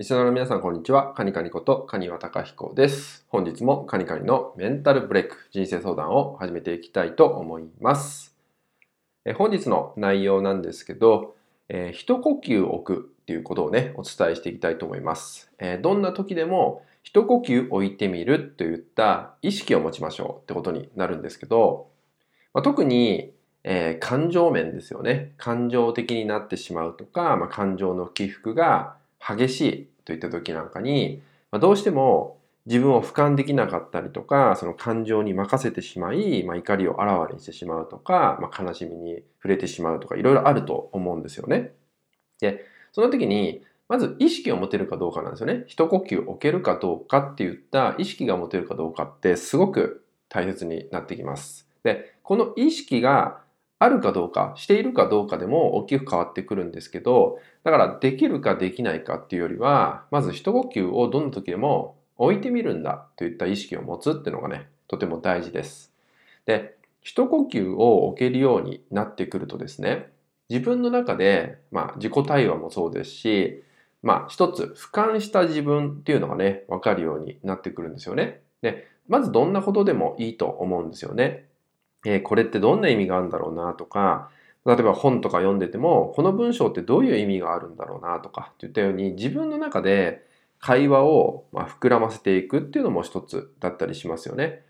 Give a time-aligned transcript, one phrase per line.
[0.00, 1.12] リスナーの皆さん、こんにちは。
[1.12, 3.26] カニカニことカニワタカヒコです。
[3.28, 8.34] 本日もカニカニのメンタルブレイク人生相談を始めていきたいと思います。
[9.26, 11.36] え本日の内容なんですけど、
[11.68, 15.52] えー、一呼吸置くっていうことをね、お伝えしていきたいと思います。
[15.58, 21.88] えー、どんな時でも一呼吸置いてみるといった意識を持ちましょうってことになるんですけど、
[22.54, 25.34] まあ、特にえー、感情面ですよね。
[25.36, 41.72] 感情的になってしまうとか、まあ、感情の起伏が激しいといった時なんかに、まあ、どうしても自分を俯瞰できなかったりとか、その感情に任せてしまい、まあ、怒りをあらわにしてしまうとか、まあ、悲しみに触れてしまうとか、いろいろあると思うんですよね。
[42.40, 45.64] で、その時に、まず意識を持てるかどうかなんですよね。
[45.66, 51.66] 一呼吸置けるかどうかっていった意識が持てるかどうかってすごく大切になってきます。
[51.82, 53.40] で、この意識が
[53.80, 65.94] あるかどうか、しているかどうかでも大きく変わってくるんですけど、だからできるかできないかっていうよりは、まず一呼吸をどんな時でも置いてみるんだといった意識を持つっていうのがね、とても大事です。
[66.44, 70.12] で、一呼吸を置けるようになってくるとですね、
[70.50, 73.64] 自分の中で、まあ自己対話もそうですし、
[74.02, 78.42] まあ一つ俯瞰した自分っていうのがね、わかるようになってくるんですよね。
[78.60, 81.46] で、まずどんなことでもいいと思うんですよね。
[82.04, 84.30] えー、これってどんな意味があるんだろうなとか、
[84.66, 90.26] 例えば本とか読んでても、この文章ってどういう意味があるんだろうなとかって言ったように、自分の中で
[90.58, 94.62] 会話をま膨らませていくっていうのも一つだったりしますよね。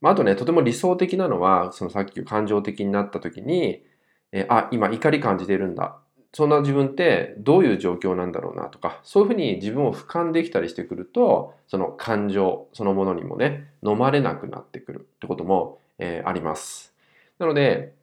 [0.00, 3.82] まあ、あとね、とても理想的なのは、そのさっき感情的になった時に、
[4.30, 5.98] えー、あ、今怒り感じてるんだ。
[6.32, 16.94] そんな自分ってどういう状況なんだろうなとか、そういうふうに自分を俯瞰できたりしてくると、その感情そのものにもね、飲まれなくなってくるってこともえー、あります。
[17.38, 17.94] なので、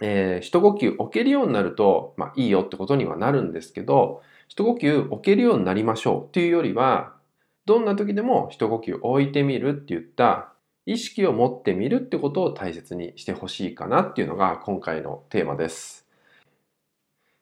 [0.00, 7.14] えー、一呼吸置けるようになると、まあいいよってことにはなるんですけど、一呼吸置けるようになりましょうっていうよりは、
[7.64, 10.52] どんな時でも一呼吸置いてみるって言った
[10.84, 16.06] 意識を持ってみるってことを大切にしてほしいかなっていうのが今回のテーマです。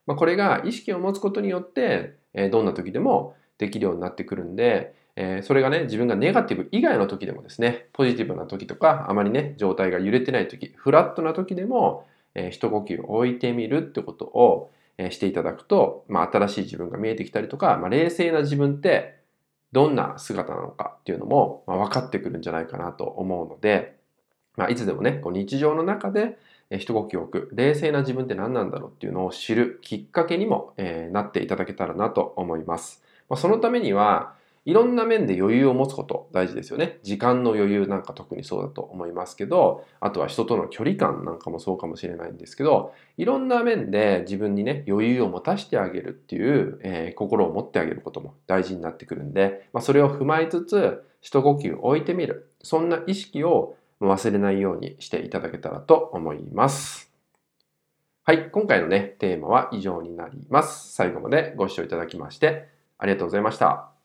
[0.07, 19.21] まあ、これが意識を持つことによって、えー、どんな時でもできるようになってくるんで、えー、それがね、自分がネガティブ以外の時でもですね、ポジティブな時とか、あまりね、状態が揺れてない時、フラットな時でも、えー、一呼吸置いてみるってことを、えー、していただくと、まあ、新しい自分が見えてきたりとか、まあ、冷静な自分って
[19.73, 23.97] どんな姿なのかっていうのも、まあ、分かってくるんじゃないかなと思うので、
[24.57, 26.39] まあ、いつでもね、こう日常の中で、
[26.71, 33.03] えー、一呼吸を置く、冷静な自分って何なんだろうっていうのを知るきっかけにも、えー、なっていただけたらなと思います。
[33.29, 34.35] まあ、そのためには、
[34.67, 36.99] いろんな面で余裕を持つこと大事ですよね。
[37.03, 52.51] 時間の余裕なんか特にそうだと思いますけど、あとは人との距離感なんかもそうかもしれないんですけど、いろんな面で自分にね、余裕を持たせてあげるっていう、えー、心を持ってあげることも大事になってくるんで、まあ、それを踏まえつつ、一呼吸置いてみる。
[52.63, 57.11] そんな意識を忘れないようにしていただけたらと思います。
[58.25, 60.93] はい、今回のね、テーマは以上になります。
[60.93, 62.69] 最後までご視聴いただきまして
[62.99, 64.00] ありがとうございました。